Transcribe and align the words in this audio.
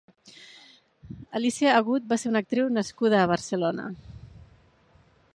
Alicia 1.39 1.75
Agut 1.81 2.07
va 2.13 2.17
ser 2.21 2.31
una 2.31 2.41
actriu 2.45 2.71
nascuda 2.77 3.19
a 3.21 3.27
Barcelona. 3.33 3.85